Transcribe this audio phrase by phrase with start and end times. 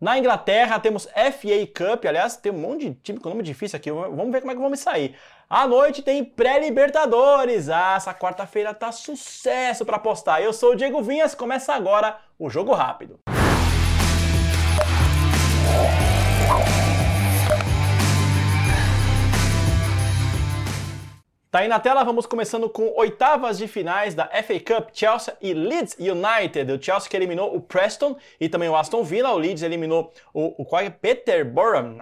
[0.00, 3.90] Na Inglaterra temos FA Cup, aliás, tem um monte de time com nome difícil aqui,
[3.90, 5.16] vamos ver como é que vamos sair.
[5.50, 7.68] À noite tem pré-libertadores.
[7.68, 10.40] Ah, essa quarta-feira tá sucesso para apostar.
[10.40, 13.18] Eu sou o Diego Vinhas, começa agora o jogo rápido.
[21.50, 25.54] Tá aí na tela, vamos começando com oitavas de finais da FA Cup, Chelsea e
[25.54, 26.70] Leeds United.
[26.70, 30.60] O Chelsea que eliminou o Preston e também o Aston Villa, o Leeds eliminou o,
[30.60, 31.96] o qual é Peterborough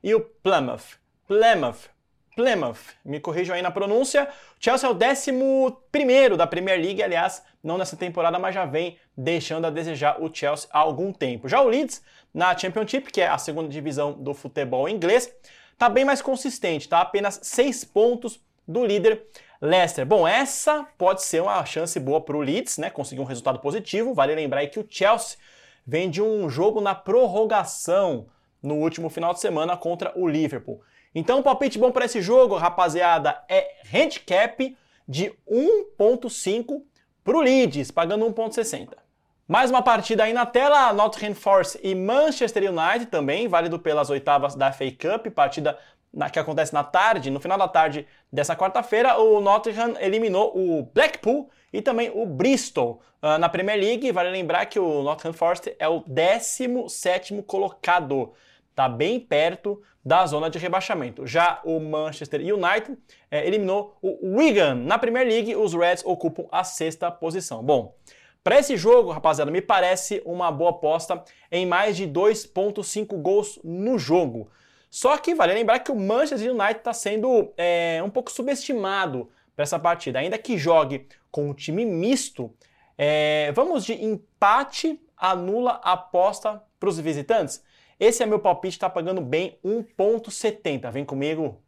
[0.00, 0.96] e o Plymouth.
[1.26, 1.90] Plymouth.
[2.36, 4.28] Plymouth, me corrijam aí na pronúncia.
[4.52, 8.64] O Chelsea é o décimo primeiro da Premier League, aliás, não nessa temporada, mas já
[8.64, 11.48] vem deixando a desejar o Chelsea há algum tempo.
[11.48, 12.00] Já o Leeds,
[12.32, 15.34] na Championship, que é a segunda divisão do futebol inglês,
[15.76, 19.24] tá bem mais consistente, tá apenas seis pontos do líder
[19.60, 20.04] Leicester.
[20.04, 22.90] Bom, essa pode ser uma chance boa para o Leeds, né?
[22.90, 24.12] Conseguir um resultado positivo.
[24.12, 25.38] Vale lembrar que o Chelsea
[25.86, 28.26] vem de um jogo na prorrogação
[28.62, 30.82] no último final de semana contra o Liverpool.
[31.14, 34.76] Então, o palpite bom para esse jogo, rapaziada, é handicap
[35.08, 36.82] de 1.5
[37.24, 39.07] para o Leeds, pagando 1.60.
[39.48, 44.54] Mais uma partida aí na tela, Nottingham Forest e Manchester United também, válido pelas oitavas
[44.54, 45.78] da FA Cup, partida
[46.12, 50.82] na, que acontece na tarde, no final da tarde dessa quarta-feira, o Nottingham eliminou o
[50.82, 54.12] Blackpool e também o Bristol uh, na Premier League.
[54.12, 58.34] Vale lembrar que o Nottingham Forest é o 17 colocado,
[58.68, 61.26] está bem perto da zona de rebaixamento.
[61.26, 62.98] Já o Manchester United
[63.30, 67.62] é, eliminou o Wigan na Premier League, os Reds ocupam a sexta posição.
[67.62, 67.94] Bom,
[68.42, 73.98] para esse jogo, rapaziada, me parece uma boa aposta em mais de 2,5 gols no
[73.98, 74.50] jogo.
[74.90, 79.64] Só que vale lembrar que o Manchester United está sendo é, um pouco subestimado para
[79.64, 80.18] essa partida.
[80.18, 82.54] Ainda que jogue com um time misto,
[82.96, 87.62] é, vamos de empate anula a aposta para os visitantes?
[87.98, 90.90] Esse é meu palpite, está pagando bem 1,70.
[90.90, 91.60] Vem comigo.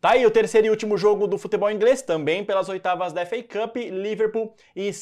[0.00, 3.42] Tá aí o terceiro e último jogo do futebol inglês, também pelas oitavas da FA
[3.42, 4.92] Cup, Liverpool e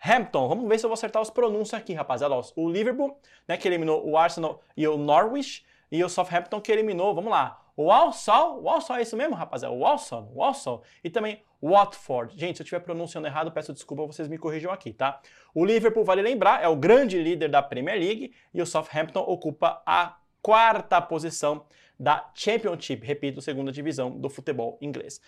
[0.00, 0.48] Southampton.
[0.48, 2.34] Vamos ver se eu vou acertar os pronúncios aqui, rapaziada.
[2.56, 7.14] O Liverpool, né, que eliminou o Arsenal e o Norwich, e o Southampton que eliminou,
[7.14, 11.42] vamos lá, o Walsall, o Walsall é isso mesmo, rapaziada, o Walsall, Walsall, e também
[11.60, 12.38] Watford.
[12.38, 15.20] Gente, se eu estiver pronunciando errado, peço desculpa, vocês me corrijam aqui, tá?
[15.54, 19.82] O Liverpool, vale lembrar, é o grande líder da Premier League e o Southampton ocupa
[19.84, 21.64] a quarta posição
[22.00, 25.20] da Championship, repito, segunda divisão do futebol inglês.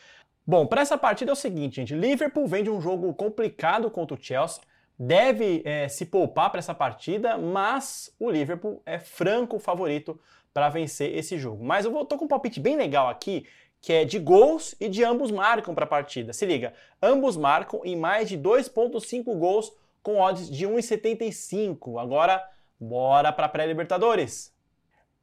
[0.46, 4.16] Bom, para essa partida é o seguinte, gente, Liverpool vem de um jogo complicado contra
[4.16, 4.62] o Chelsea,
[4.98, 10.18] deve é, se poupar para essa partida, mas o Liverpool é franco favorito
[10.54, 11.62] para vencer esse jogo.
[11.62, 13.46] Mas eu vou, com um palpite bem legal aqui,
[13.80, 16.32] que é de gols e de ambos marcam para a partida.
[16.32, 16.72] Se liga,
[17.02, 19.72] ambos marcam em mais de 2.5 gols
[20.02, 22.00] com odds de 1,75.
[22.00, 22.42] Agora,
[22.80, 24.51] bora para pré-libertadores.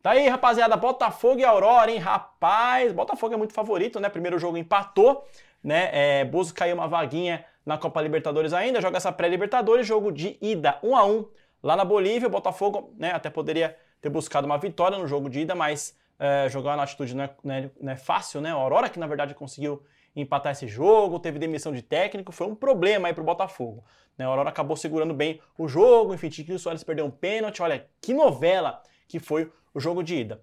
[0.02, 1.98] Tá aí, rapaziada, Botafogo e Aurora, hein?
[1.98, 4.08] Rapaz, Botafogo é muito favorito, né?
[4.08, 5.28] Primeiro jogo empatou,
[5.62, 5.90] né?
[5.92, 10.80] É, busca aí uma vaguinha na Copa Libertadores ainda, joga essa pré-Libertadores, jogo de ida
[10.82, 11.26] 1 a 1
[11.62, 12.30] lá na Bolívia.
[12.30, 13.12] Botafogo, né?
[13.12, 17.14] Até poderia ter buscado uma vitória no jogo de ida, mas é, jogar na atitude
[17.14, 18.52] não é, não, é, não é, fácil, né?
[18.52, 19.84] A Aurora que na verdade conseguiu
[20.16, 23.84] empatar esse jogo, teve demissão de técnico, foi um problema aí pro Botafogo.
[24.18, 24.24] Né?
[24.24, 28.14] A Aurora acabou segurando bem o jogo, enfim, Tiquinho Soares perdeu um pênalti, olha que
[28.14, 30.42] novela que foi o jogo de ida.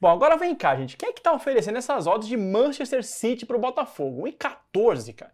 [0.00, 0.96] Bom, agora vem cá, gente.
[0.96, 4.26] Quem é que tá oferecendo essas odds de Manchester City pro Botafogo?
[4.26, 5.32] 1,14, cara.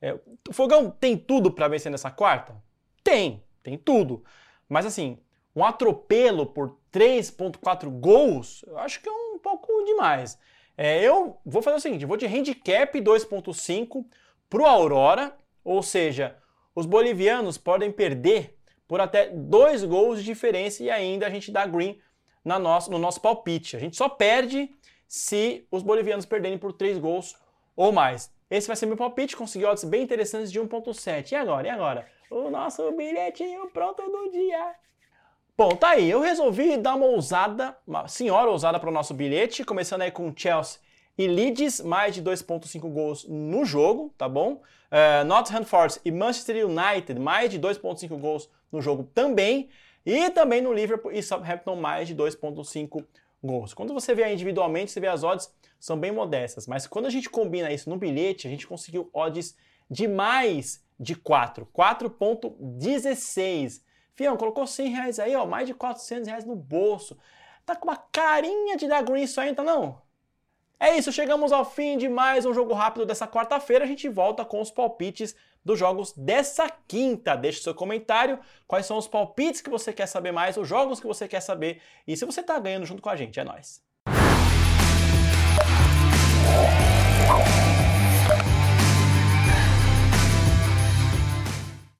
[0.00, 0.14] É,
[0.48, 2.54] o Fogão tem tudo para vencer nessa quarta?
[3.02, 4.22] Tem, tem tudo.
[4.68, 5.18] Mas assim,
[5.54, 10.38] um atropelo por 3.4 gols, eu acho que é um pouco demais.
[10.76, 14.04] É, eu vou fazer o seguinte, vou de handicap 2.5
[14.50, 16.36] para o Aurora, ou seja,
[16.74, 21.66] os bolivianos podem perder por até dois gols de diferença e ainda a gente dá
[21.66, 21.98] green
[22.44, 23.76] na nosso, no nosso palpite.
[23.76, 24.70] A gente só perde
[25.06, 27.36] se os bolivianos perderem por três gols
[27.76, 28.32] ou mais.
[28.50, 31.32] Esse vai ser meu palpite, consegui odds bem interessantes de 1.7.
[31.32, 31.66] E agora?
[31.66, 32.06] E agora?
[32.30, 34.74] O nosso bilhetinho pronto do dia.
[35.56, 36.10] Bom, tá aí.
[36.10, 40.32] Eu resolvi dar uma ousada, uma senhora ousada para o nosso bilhete, começando aí com
[40.34, 40.80] Chelsea
[41.16, 44.62] e Leeds, mais de 2.5 gols no jogo, tá bom?
[44.90, 49.68] Uh, Nottingham Forest e Manchester United, mais de 2.5 gols no jogo também.
[50.04, 53.04] E também no Liverpool e Southampton, mais de 2.5
[53.42, 53.74] gols.
[53.74, 57.28] Quando você vê individualmente, você vê as odds são bem modestas, mas quando a gente
[57.28, 59.56] combina isso no bilhete, a gente conseguiu odds
[59.90, 63.82] de mais de 4, 4.16.
[64.14, 67.18] Fião, colocou 100 reais aí, ó, mais de 400 reais no bolso.
[67.66, 70.00] Tá com uma carinha de dar green isso aí, então não?
[70.82, 73.84] É isso, chegamos ao fim de mais um jogo rápido dessa quarta-feira.
[73.84, 75.32] A gente volta com os palpites
[75.64, 77.36] dos jogos dessa quinta.
[77.36, 78.36] Deixe seu comentário,
[78.66, 81.80] quais são os palpites que você quer saber mais, os jogos que você quer saber
[82.04, 83.38] e se você está ganhando junto com a gente.
[83.38, 83.80] É nós.